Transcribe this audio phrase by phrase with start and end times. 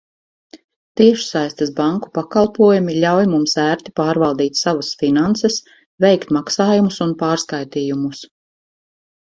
[0.99, 5.61] Tiešsaistes banku pakalpojumi ļauj mums ērti pārvaldīt savus finanses,
[6.07, 8.27] veikt maksājumus un pārskaitījumus.